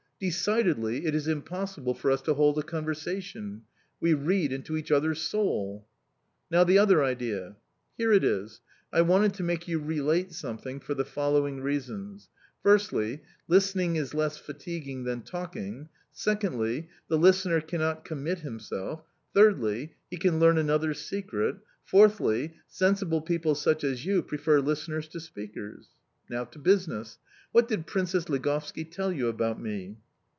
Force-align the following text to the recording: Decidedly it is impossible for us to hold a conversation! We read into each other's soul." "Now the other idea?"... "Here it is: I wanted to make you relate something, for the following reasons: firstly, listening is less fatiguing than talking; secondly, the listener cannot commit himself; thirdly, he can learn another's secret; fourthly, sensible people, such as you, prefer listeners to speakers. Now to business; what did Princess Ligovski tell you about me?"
Decidedly 0.29 1.07
it 1.07 1.15
is 1.15 1.27
impossible 1.27 1.95
for 1.95 2.11
us 2.11 2.21
to 2.21 2.35
hold 2.35 2.55
a 2.59 2.61
conversation! 2.61 3.63
We 3.99 4.13
read 4.13 4.51
into 4.53 4.77
each 4.77 4.91
other's 4.91 5.19
soul." 5.19 5.87
"Now 6.51 6.63
the 6.63 6.77
other 6.77 7.03
idea?"... 7.03 7.57
"Here 7.97 8.11
it 8.13 8.23
is: 8.23 8.61
I 8.93 9.01
wanted 9.01 9.33
to 9.33 9.43
make 9.43 9.67
you 9.67 9.79
relate 9.79 10.31
something, 10.31 10.79
for 10.79 10.93
the 10.93 11.05
following 11.05 11.59
reasons: 11.61 12.29
firstly, 12.61 13.23
listening 13.47 13.95
is 13.95 14.13
less 14.13 14.37
fatiguing 14.37 15.05
than 15.05 15.23
talking; 15.23 15.89
secondly, 16.11 16.89
the 17.07 17.17
listener 17.17 17.59
cannot 17.59 18.05
commit 18.05 18.41
himself; 18.41 19.03
thirdly, 19.33 19.95
he 20.11 20.17
can 20.17 20.39
learn 20.39 20.59
another's 20.59 21.01
secret; 21.01 21.55
fourthly, 21.83 22.53
sensible 22.67 23.21
people, 23.21 23.55
such 23.55 23.83
as 23.83 24.05
you, 24.05 24.21
prefer 24.21 24.59
listeners 24.59 25.07
to 25.07 25.19
speakers. 25.19 25.87
Now 26.29 26.43
to 26.43 26.59
business; 26.59 27.17
what 27.51 27.67
did 27.67 27.87
Princess 27.87 28.29
Ligovski 28.29 28.83
tell 28.85 29.11
you 29.11 29.27
about 29.27 29.59
me?" 29.59 29.97